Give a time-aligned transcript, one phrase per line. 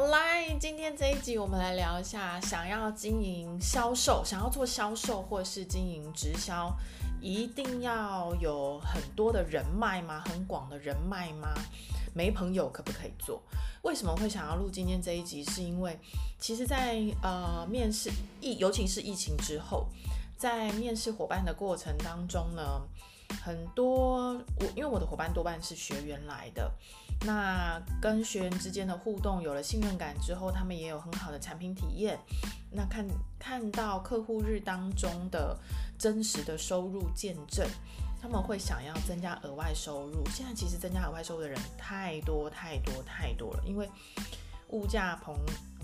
[0.00, 6.74] 好来，今天这一集我们来聊一下，想要经营销售，想要做销售或是经营直销，
[7.20, 10.24] 一定要有很多的人脉吗？
[10.24, 11.52] 很广的人脉吗？
[12.14, 13.42] 没朋友可不可以做？
[13.82, 15.44] 为什么会想要录今天这一集？
[15.44, 16.00] 是因为
[16.38, 18.10] 其实在，在呃面试
[18.40, 19.86] 疫，尤其是疫情之后，
[20.38, 22.80] 在面试伙伴的过程当中呢，
[23.42, 26.70] 很多我因为我的伙伴多半是学员来的。
[27.22, 32.18] 那跟学员之间的互动有了信任感之后，他们也有很好的产品体验。
[32.70, 33.06] 那看
[33.38, 35.54] 看到客户日当中的
[35.98, 37.68] 真实的收入见证，
[38.22, 40.24] 他们会想要增加额外收入。
[40.30, 43.86] 现在其实增加额外收入的人太多太多太多了，因为
[44.68, 45.36] 物价膨、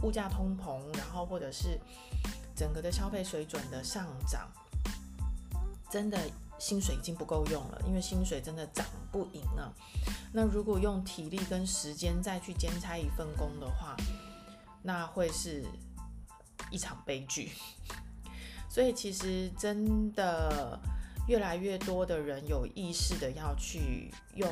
[0.02, 1.78] 物价通膨，然后或者是
[2.54, 4.48] 整个的消费水准的上涨，
[5.90, 6.18] 真的。
[6.58, 9.72] 薪水已经不够用了，因为薪水真的涨不赢啊。
[10.32, 13.96] 那如果用体力跟时间再去兼差一份工的话，
[14.82, 15.64] 那会是
[16.70, 17.52] 一场悲剧。
[18.68, 20.78] 所以其实真的
[21.28, 24.48] 越来越多的人有意识的要去用。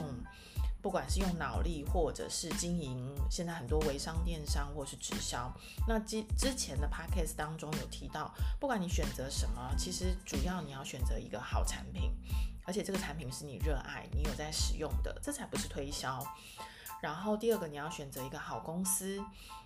[0.85, 5.51] 不管是用脑力，或者是经营，现在很多微商、电商，或是直销。
[5.89, 12.13] 那之之前的 podcast 当中有提到，不管你选择什么，其实主要你要选择一个好产品，
[12.67, 16.23] 而且这个产品是你热爱、你有在使用的，这才不是推销。
[17.01, 19.19] 然后第二个，你要选择一个好公司，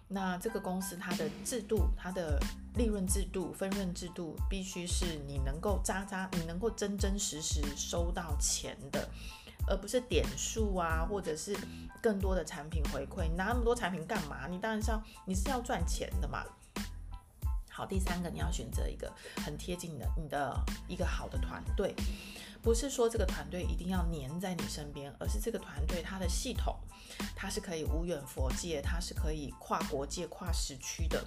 [0.06, 2.38] 那这个公司它的制度、它的
[2.76, 9.08] 利润制度、分润制度，必须是你能够扎扎，你能够真真实实收到钱的。
[9.68, 11.56] 而不是点数啊，或者是
[12.02, 13.28] 更多的产品回馈。
[13.28, 14.46] 你拿那么多产品干嘛？
[14.48, 16.44] 你当然是要，你是要赚钱的嘛。
[17.70, 20.52] 好，第三个你要选择一个很贴近的，你的
[20.88, 21.94] 一个好的团队，
[22.60, 26.76] 不是说这个团队一定要黏在你身边，而是这个团队它的系统，
[27.36, 31.24] 它是可以无远佛界，它是可以跨国界、跨时区的。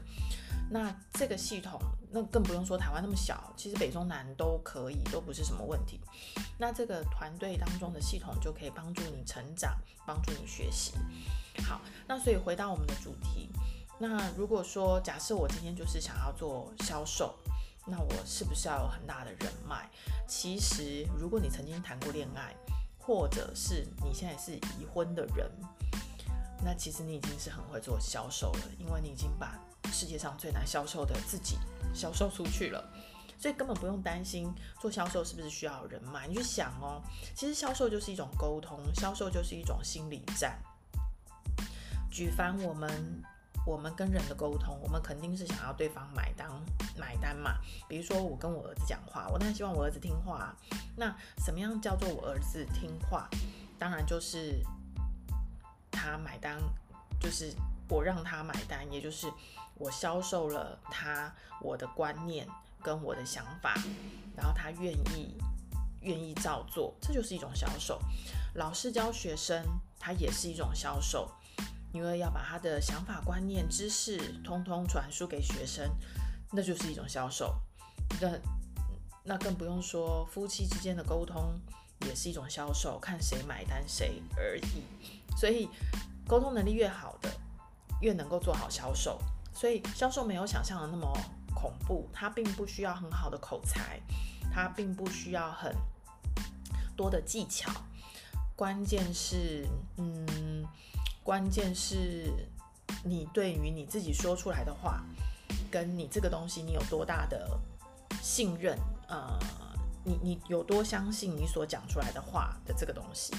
[0.73, 1.77] 那这个系统，
[2.09, 5.99] 那更不用说台湾那么小，其实北中南都可以，都不是什么问题。
[6.57, 10.93] 那这个团队当中的系统就可以帮助你成长，帮助你学习。
[11.67, 13.49] 好，那所以回到我们的主题，
[13.99, 17.35] 那如果说假设我今天就是想要做销售，
[17.85, 19.89] 那我是不是要有很大的人脉？
[20.25, 22.55] 其实，如果你曾经谈过恋爱，
[22.97, 25.51] 或者是你现在是已婚的人，
[26.63, 29.59] 那其实你已经是很会做销售了，因为你已经把
[29.91, 31.57] 世界上最难销售的自己
[31.93, 32.83] 销售出去了，
[33.37, 36.27] 所以根本不用担心做销售是不是需要人脉。
[36.27, 37.01] 你去想哦，
[37.35, 40.57] 其实销售就是一种沟通，销售就是一种心理战。
[42.09, 43.23] 举凡我们
[43.65, 46.49] 我们跟人的沟通，我们肯定是想要对方买单
[46.97, 47.57] 买单嘛。
[47.87, 50.55] 比如说我跟我儿子讲话，我当然希望我儿子听话。
[50.95, 53.29] 那什么样叫做我儿子听话？
[53.79, 54.61] 当然就是
[55.89, 56.61] 他买单，
[57.19, 57.53] 就是
[57.91, 59.31] 我让他买单，也就是。
[59.77, 62.47] 我销售了他我的观念
[62.83, 63.73] 跟我的想法，
[64.37, 65.35] 然后他愿意
[66.01, 67.99] 愿意照做，这就是一种销售。
[68.53, 69.65] 老师教学生，
[69.97, 71.31] 他也是一种销售，
[71.91, 75.89] 因为要把他的想法、观念、知识通通传输给学生，
[76.51, 77.55] 那就是一种销售。
[78.19, 78.29] 那
[79.23, 81.59] 那更不用说夫妻之间的沟通，
[82.05, 84.83] 也是一种销售，看谁买单谁而已。
[85.35, 85.67] 所以
[86.27, 87.31] 沟通能力越好的，
[88.01, 89.19] 越能够做好销售。
[89.53, 91.11] 所以销售没有想象的那么
[91.53, 93.99] 恐怖，它并不需要很好的口才，
[94.51, 95.75] 它并不需要很
[96.95, 97.69] 多的技巧，
[98.55, 99.67] 关键是，
[99.97, 100.65] 嗯，
[101.21, 102.31] 关键是
[103.03, 105.03] 你对于你自己说出来的话，
[105.69, 107.59] 跟你这个东西你有多大的
[108.21, 108.79] 信任，
[109.09, 109.37] 呃，
[110.05, 113.33] 你你有多相信你所讲出来的话的这个东西。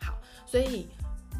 [0.00, 0.88] 好，所以。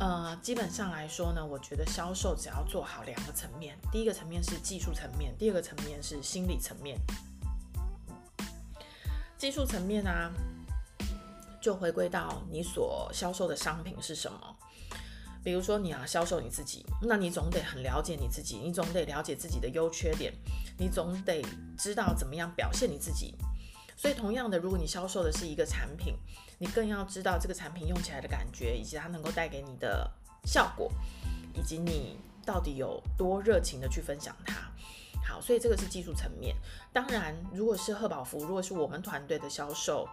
[0.00, 6.98] 呃，基本上来说呢，我觉得销售只要做好两个层面，第一个层面是技术层面，第二个层面是心理层面。
[9.38, 10.32] 技术层面啊，
[11.60, 14.56] 就回归到你所销售的商品是什么。
[15.44, 20.32] 比如说你要销售你自己，那你总得很了解你自己，你总得了解自己的优缺点，
[20.78, 21.44] 你总得
[21.78, 23.36] 知道怎么样表现你自己。
[23.96, 26.14] 所以，同样的，如果你销售的是一个产品，
[26.58, 30.10] 你更要知道这个产品用起来的感觉，以及它能够带给你的
[30.44, 30.90] 效果，
[31.54, 34.54] 以及你到底有多热情的去分享它。
[35.26, 36.54] 好，所以这个是技术层面。
[36.92, 40.06] 当然，如果是贺宝福，如果是我们团队的销售，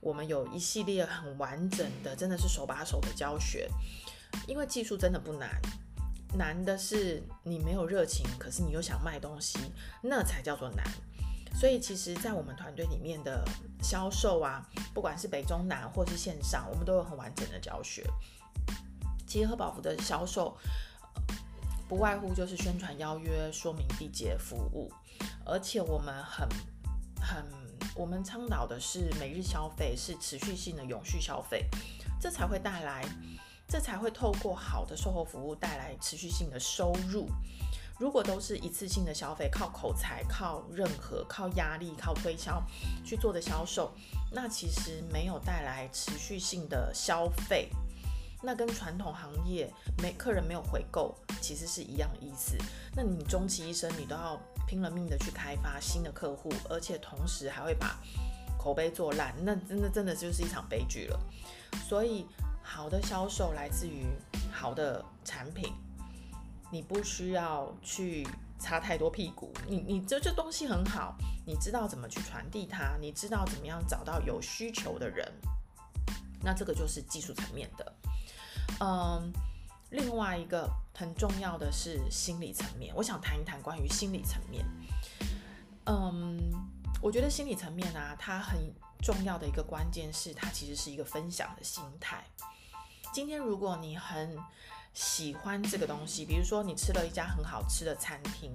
[0.00, 3.68] 我们有一系列很完整的，真的是手把手的教学。
[4.48, 5.48] 因为技术真的不难，
[6.36, 9.58] 难的是你没有热情，可是你又想卖东西，
[10.02, 10.84] 那才叫做难。
[11.58, 13.42] 所以，其实，在我们团队里面的
[13.82, 14.62] 销售啊，
[14.92, 18.04] 不管是北中南或是线上，我们都有很完整的教学。
[19.26, 20.54] 其实，贺宝福的销售
[21.88, 24.92] 不外乎就是宣传、邀约、说明、缔结、服务，
[25.46, 26.46] 而且我们很
[27.22, 27.44] 很，
[27.94, 31.66] 我们倡导的是每日消费，是持续性的永续消费，
[32.20, 33.02] 这才会带来，
[33.66, 37.26] 这才会透过好的售后服务带来持续性的收入。
[37.98, 42.62] 如果都是一次性的消费，靠口才、靠任何、靠压力、靠推销
[43.04, 43.90] 去做的销售，
[44.30, 47.70] 那其实没有带来持续性的消费。
[48.42, 49.72] 那跟传统行业
[50.02, 52.54] 没客人没有回购，其实是一样的意思。
[52.94, 54.38] 那你终其一生，你都要
[54.68, 57.98] 拼了命的去开发新的客户，而且同时还会把
[58.58, 61.18] 口碑做烂，那真的真的就是一场悲剧了。
[61.88, 62.26] 所以，
[62.62, 64.04] 好的销售来自于
[64.52, 65.72] 好的产品。
[66.70, 68.26] 你不需要去
[68.58, 71.16] 擦太多屁股，你你这这东西很好，
[71.46, 75.30] 你知道怎么去传递它，你知道怎么样找到有需求的人，
[76.42, 77.94] 那这个就是技术层面的。
[78.80, 79.32] 嗯，
[79.90, 84.64] 另外一个很重要的是心理层面，我想谈一谈关于心理层面。
[85.84, 86.50] 嗯，
[87.00, 88.58] 我觉得心理层面啊，它很
[89.00, 92.24] 重要的一个关键是它其实是一个分享的心态。
[93.12, 94.36] 今天如果你很
[94.96, 98.50] 喜欢这个东西，比如说你吃了一家很好吃的餐厅，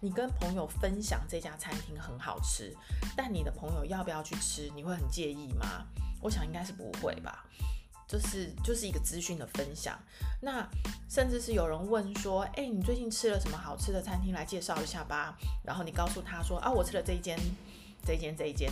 [0.00, 2.72] 你跟朋友分享这家餐厅很好吃，
[3.16, 5.84] 但你的朋友要不要去吃，你会很介意吗？
[6.20, 7.44] 我想应该是不会吧，
[8.06, 9.98] 就是就是一个资讯的分享。
[10.40, 10.64] 那
[11.08, 14.32] 甚至是有人问说，哎，你最近吃了什么好吃的餐厅？
[14.32, 15.36] 来介绍一下吧。
[15.64, 17.36] 然后你告诉他说，啊，我吃了这一间，
[18.06, 18.70] 这一间，这一间。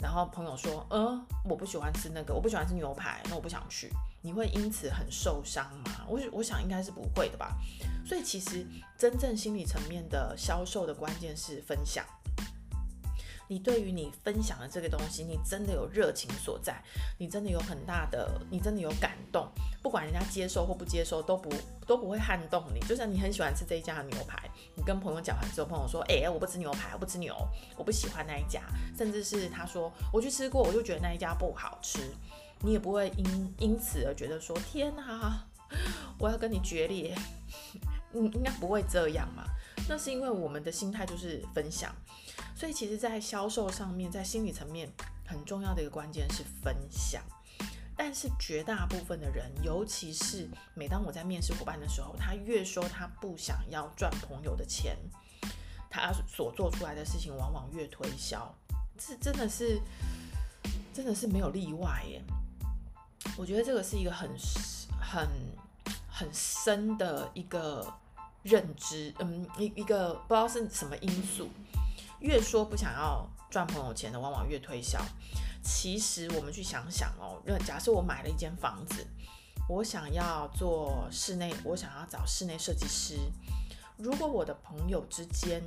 [0.00, 3.90] 然后朋友说，呃，我不喜欢吃那个，我不喜欢吃牛排，那我不想去。
[4.22, 6.04] 你会因此很受伤吗？
[6.08, 7.56] 我我想应该是不会的吧。
[8.06, 8.66] 所以其实
[8.96, 12.04] 真正心理层面的销售的关键是分享。
[13.48, 16.80] 你对于你分享的这个东西，你真的有热情所在，
[17.18, 19.48] 你真的有很大的，你真的有感动。
[19.82, 21.50] 不管人家接受或不接受，都不
[21.86, 22.80] 都不会撼动你。
[22.86, 24.38] 就像你很喜欢吃这一家的牛排，
[24.74, 27.34] 你跟朋友讲完之后，朋友说：“哎，我不吃牛排，我不吃牛，
[27.76, 28.62] 我不喜欢那一家。”
[28.96, 32.00] 甚至是他说：“我去吃过，我就觉得那一家不好吃。”
[32.60, 35.46] 你也不会因因此而觉得说天哪，
[36.18, 37.14] 我要跟你决裂，
[38.12, 39.44] 嗯，应该不会这样嘛。
[39.88, 41.94] 那是因为我们的心态就是分享，
[42.54, 44.86] 所以其实，在销售上面，在心理层面
[45.26, 47.22] 很重要的一个关键是分享。
[47.96, 54.96] 但是绝大部分的人，尤其是每当我在面试伙伴的时候，他越说他不想要赚朋友的钱，
[55.90, 58.54] 他所做出来的事情往往越推销。
[58.96, 59.80] 这真的是，
[60.94, 62.22] 真的是没有例外耶。
[63.36, 64.30] 我觉得这个是一个很
[65.00, 65.28] 很
[66.08, 67.84] 很深的一个
[68.48, 71.48] 认知，嗯，一一个不知道是什么因素，
[72.20, 74.98] 越说不想要赚朋友钱的，往往越推销。
[75.62, 79.06] 其实我们去想想哦，假设我买了一间房子，
[79.68, 83.18] 我想要做室内，我想要找室内设计师。
[83.98, 85.60] 如果我的朋友之间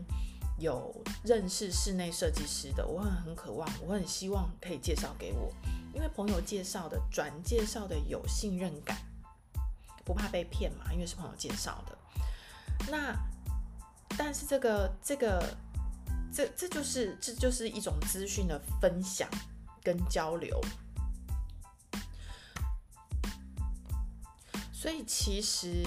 [0.58, 5.54] 有认识室内设计师的，我很很渴望，我很希望可以介绍给我。
[5.94, 8.98] 因为朋友介绍的、转介绍的有信任感，
[10.06, 11.98] 不怕被骗嘛，因为是朋友介绍的。
[12.90, 13.16] 那
[14.18, 15.58] 但是这个、这个、
[16.34, 19.30] 这这就是这就是一种资讯的分享
[19.84, 20.60] 跟交流。
[24.74, 25.86] 所以其实，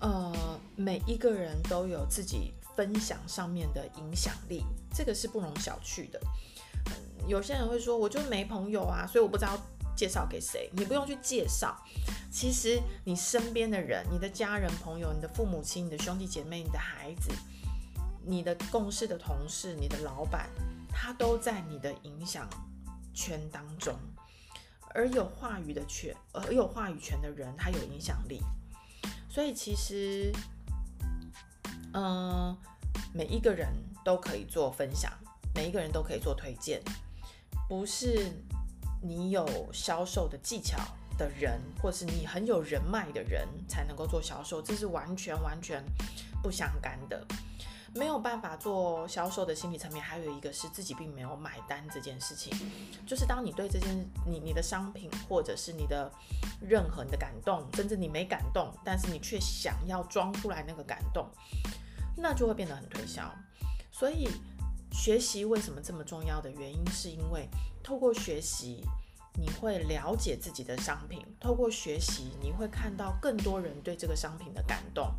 [0.00, 4.64] 呃，每一个人都有自己分享上面的影响力，
[4.94, 6.18] 这个是不容小觑的。
[7.28, 9.54] 有些人会说，我就没朋友啊，所以我不知道
[9.94, 10.70] 介绍给谁。
[10.72, 11.76] 你不用去介绍，
[12.30, 17.32] 其实你身边的人、你的家人、朋友、你的父母亲、你的兄弟姐妹、你的孩子、
[18.24, 20.48] 你的共事的同事、你的老板，
[20.88, 22.48] 他都在你的影响
[23.12, 23.94] 圈当中。
[24.92, 28.40] 而有话语的权，而有话语权的人，他有影响力。
[29.28, 30.32] 所以其实，
[31.94, 32.56] 嗯、
[33.12, 33.68] 每一个人
[34.04, 35.12] 都可以做分享，
[35.54, 36.82] 每一个人都可以做推荐。
[37.68, 38.32] 不是
[39.00, 40.78] 你有销售的技巧
[41.20, 45.84] 的人，或是你很有人脉的人才能够做销售，这是完全完全
[46.42, 47.26] 不相干的。
[47.94, 52.56] 没有办法做销售的心理层面，还有一个是自己并没有买单这件事情。
[53.06, 53.88] 就是当你对这件
[54.26, 56.10] 你你的商品或者是你的
[56.58, 61.28] 任何你的感动，甚至你没感动，但是你却想要装出来那个感动，
[62.16, 63.30] 那就会变得很推销。
[63.92, 64.26] 所以。
[64.92, 67.48] 学习为什么这么重要的原因，是因为
[67.80, 68.82] 透过学习，
[69.34, 75.12] 你会了解自己的商品；透过学习，你会看到更多人对这个商品的感动，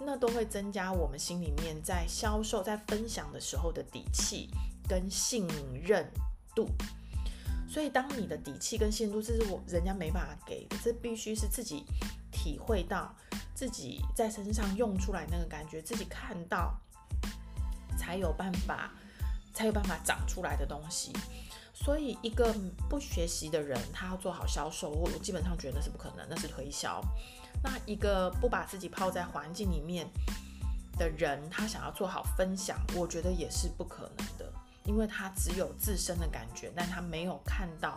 [0.00, 4.50] 那都会增加我们心里面在销售、在分享的时候的底气
[4.88, 5.46] 跟信
[5.82, 6.10] 任
[6.54, 6.68] 度。
[7.68, 11.84] 所以，当你的底气跟信任度，这是我人家没办法给的，这必须是自己
[12.32, 13.14] 体会到
[13.54, 16.74] 自己在身上用出来那个感觉，自己看到
[17.98, 18.90] 才有办法，
[19.52, 21.12] 才有办法长出来的东西。
[21.84, 22.54] 所以，一个
[22.88, 27.00] 不学习的人，他要做好销售，我基本上觉得那是不可能，那是推销。
[27.62, 30.06] 那一个不把自己泡在环境里面
[30.98, 34.52] 的人，他想要做好分享，我觉得也是不可能的，
[34.84, 37.96] 因为他只有自身的感觉，但他没有看到，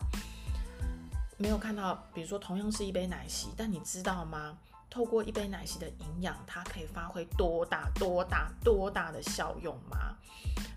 [1.37, 4.57] 没有看到，比如说同样是一杯奶昔，但你知道吗？
[4.89, 10.15] 透过一杯奶昔的营养，它可以发挥多大多大多大的效用吗？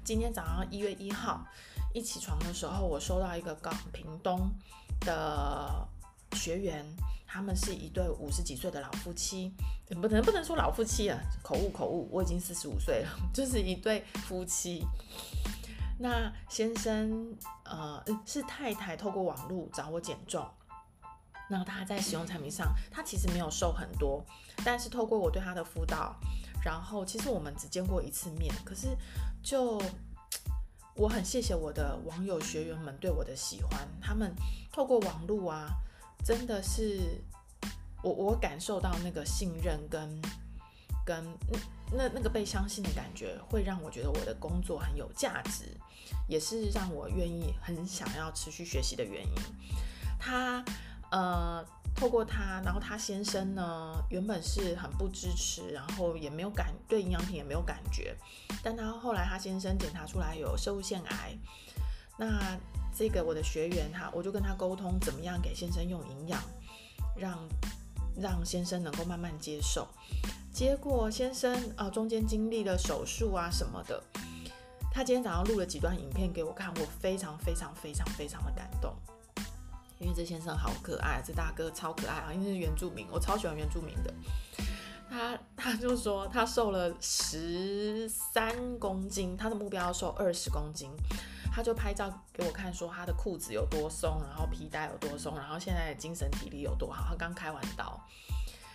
[0.04, 1.44] 今天早上一月一号
[1.94, 4.50] 一起床的时候，我收到一个港屏东
[5.00, 5.88] 的
[6.32, 6.84] 学员，
[7.24, 9.54] 他们是一对五十几岁的老夫妻，
[10.02, 14.84] 不能不能说老夫妻啊，口误口误，我已经四十五岁了， 就是一对夫妻。
[15.96, 17.32] 那先生
[17.64, 20.44] 呃是太太透过网络找我减重。
[21.48, 24.24] 那他在使用产品上，他其实没有瘦很多，
[24.64, 26.16] 但是透过我对他的辅导，
[26.64, 28.96] 然后其实我们只见过一次面，可是
[29.42, 29.80] 就
[30.96, 34.34] 我很谢谢我的网友学员们对我的喜欢，他们
[34.72, 35.68] 透过网络啊，
[36.24, 37.00] 真的是
[38.02, 40.22] 我我感受到那个信任跟
[41.04, 41.24] 跟
[41.92, 45.64] 那那个被相信的感觉，会让我觉得我的工作很有价值，
[46.28, 49.34] 也是让我愿意很想要持续学习的原因。
[50.18, 50.64] 他。
[51.10, 58.14] 呃，透过他，然后他先生呢，原本是很不支持，然后也没有感对营养品也没有感觉，
[58.62, 61.38] 但他后来他先生检查出来有摄护腺癌，
[62.18, 62.58] 那
[62.94, 66.42] 这个我的学员哈，我就跟他沟通怎么样给先生用营养，
[67.16, 67.38] 让
[68.20, 69.88] 让先生能够慢慢接受，
[70.52, 74.02] 结果先生啊、中间经历了手术啊什么的，
[74.92, 78.94] 他今天早上录了几段影片给我看，我非常非常非常非常的感动。
[79.98, 82.32] 因为这先生好可爱，这大哥超可爱啊！
[82.32, 84.12] 因为是原住民，我超喜欢原住民的。
[85.08, 90.90] 他他就说他瘦了十三公斤，他的目标要瘦二十公斤。
[91.52, 97.04] 他就拍照给我看，说他的裤子有多松，然后皮带有多松，然后现在精神体力有多好。
[97.10, 98.00] 他刚开完刀，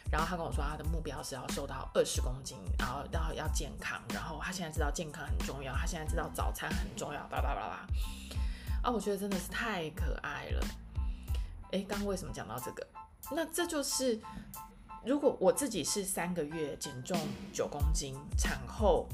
[0.09, 7.87] 然后他跟我说他的目标是要瘦到二十公斤，然后然后要健康，然后他现在知道健康很重要，他现在知道早餐很重要，巴拉巴拉巴拉。
[8.81, 10.65] 啊，我觉得真的是太可爱了。
[11.71, 12.87] 诶，刚刚为什么讲到这个？
[13.31, 14.19] 那这就是，
[15.05, 17.15] 如果我自己是三个月减重
[17.53, 19.07] 九公斤，产后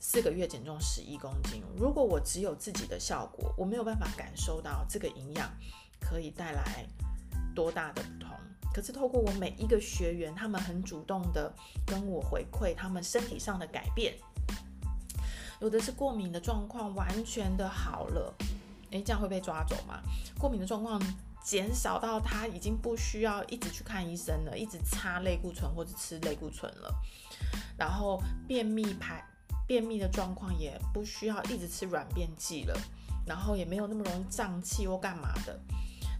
[0.00, 5.50] 四个月减重十一公斤，如果我只有自己的效果，我没有办法感受到这个营养
[6.00, 6.86] 可以带来
[7.54, 8.30] 多大的不同。
[8.72, 11.52] 可是透过我每一个学员，他们很主动的
[11.84, 14.14] 跟我回馈他们身体上的改变，
[15.60, 18.32] 有的是过敏的状况完全的好了，
[18.92, 20.00] 诶，这样会被抓走吗？
[20.38, 21.02] 过敏的状况。
[21.42, 26.94] 减少到他已经不需要一直去看医生了，一直擦类固醇或者吃类固醇了。
[27.76, 29.24] 然后便秘排
[29.66, 32.78] 便秘的状况也不需要一直吃软便剂了，
[33.26, 35.58] 然后也没有那么容易胀气或干嘛的。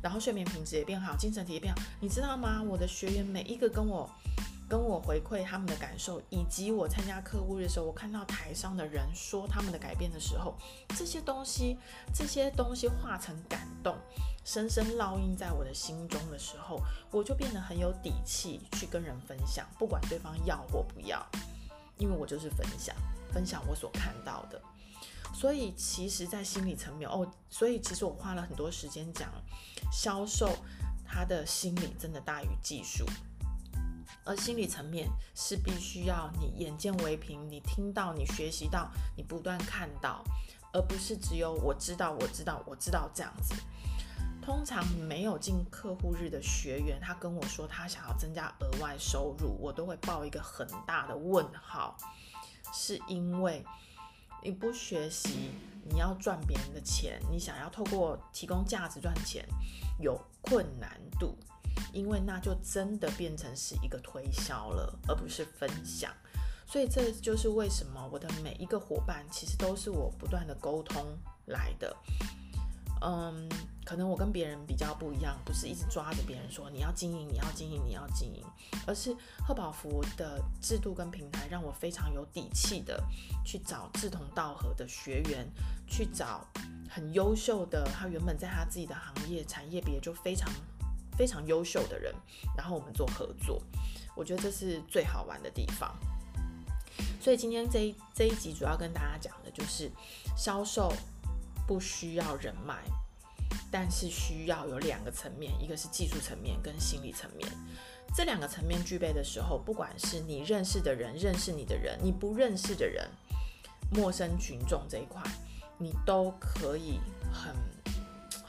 [0.03, 1.81] 然后睡眠品质也变好，精神体也变好。
[2.01, 2.63] 你知道吗？
[2.63, 4.09] 我的学员每一个跟我。
[4.69, 10.55] 跟我回馈他们的感受，以及我参加客户日的时候，我看到台上的人说他们的改变的时候，
[10.91, 11.79] 这些东西，
[12.15, 13.97] 这些东西化成感动，
[14.45, 16.79] 深深烙印在我的心中的时候，
[17.11, 21.27] 我就变得很有底气去跟人分享，不管对方要或不要，
[21.97, 22.95] 因为我就是分享，
[23.33, 24.61] 分享我所看到的。
[25.33, 29.31] 所以其实，在心理层面哦，所以其实我花了很多时间讲
[29.91, 30.57] 销售，
[31.07, 33.07] 他的心理真的大于技术。
[34.29, 40.23] 而心理层面是必须要你眼见为凭，你听到，你学习到，你不断看到，
[40.71, 43.55] 而不是只有我知道，我知道，我知道这样子。
[44.43, 51.97] 通常没有进客户日的学员，他跟我说他想要增加额外收入，我都会报一个很大的问号，
[52.71, 53.65] 是因为
[54.43, 55.53] 你不学习，
[55.89, 59.47] 你要赚别人的钱，你想要透过提供价值赚钱，
[59.99, 61.35] 有困难度。
[61.93, 66.13] 因为那就真的变成是一个推销了，而不是分享。
[66.67, 71.03] 所以这就是为什么我的每一个伙伴其实都是我不断的沟通
[71.47, 71.97] 来的。
[73.01, 73.49] 嗯，
[73.85, 78.45] 可能我跟别人比较不一样，不是一直抓着别人说你要经营，你要经营，你要经营，
[78.87, 79.17] 而是
[79.47, 83.01] 贺宝芙的制度跟平台让我非常有底气的
[83.45, 85.49] 去找志同道合的学员，
[85.87, 86.45] 去找
[86.91, 90.53] 很优秀的，他原本在他自己的行业产业别就非常。
[91.19, 92.15] 非常优秀的人，
[92.57, 93.61] 然后我们做合作，
[94.15, 95.93] 我觉得这是最好玩的地方。
[97.21, 99.91] 所以今天这一这一集主要跟大家讲的就是，
[100.37, 100.93] 销售
[101.67, 102.85] 不需要人脉，
[103.69, 107.49] 但是需要有两个层面，一个是技术层面跟心理层面。
[108.15, 113.07] 这两个层面具备的时候，不管是你认识的人、认识你的人、你不认识的人、
[113.93, 115.21] 陌生群众这一块，
[115.77, 117.01] 你都可以
[117.33, 117.55] 很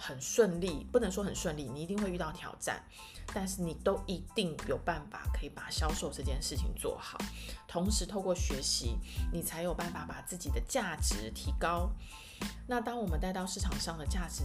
[0.09, 0.87] 很顺利。
[0.91, 2.83] 不能说很顺利，你一定会遇到挑战，
[3.31, 7.19] 但是你都一定有办法可以把销售这件事情做好。
[7.67, 8.97] 同时，透过学习，
[9.31, 11.91] 你才有办法把自己的价值提高。
[12.67, 14.43] 那当我们带到市场上的价值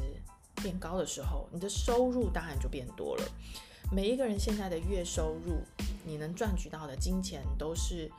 [0.57, 3.23] 变高的时候，你的收入当然就变多了。
[3.91, 5.63] 每一个人现在的月收入，
[6.05, 8.11] 你能赚取到的金钱，都是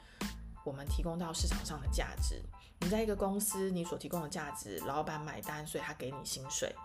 [0.64, 2.42] 我们提供到市场上的价值。
[2.82, 6.76] 你在一个公司，你所提供的价值，老板买单，所以他给你薪水，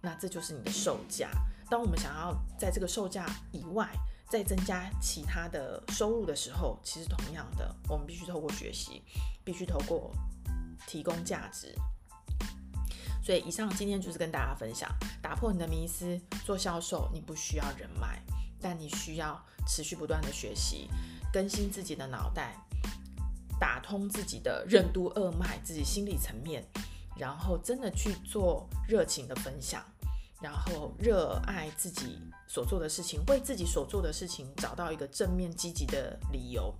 [0.00, 1.30] 那这就是你的售价。
[1.70, 3.88] 当我们想要在这个售价以外
[4.30, 9.02] 再增加其他的收入的时候，其实同样的，我们必须透过学习，
[9.44, 10.10] 必须透过
[10.86, 11.74] 提供价值。
[13.22, 14.88] 所以，以上今天就是跟大家分享，
[15.20, 16.18] 打破你的迷思。
[16.46, 18.22] 做销售，你不需要人脉，
[18.58, 20.88] 但你需要持续不断的学习，
[21.30, 22.56] 更新自己的脑袋，
[23.60, 26.66] 打通自己的任督二脉，自己心理层面，
[27.18, 29.84] 然后真的去做热情的分享，
[30.40, 36.72] 然后热爱自己所做的事情，为自己所做的事情找到一个正面积极的理由，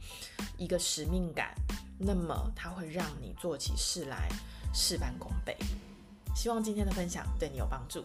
[0.57, 1.55] 一个使命感，
[1.99, 4.29] 那么它会让你做起事来
[4.73, 5.57] 事半功倍。
[6.37, 8.05] 希望今天的分享对你有帮助。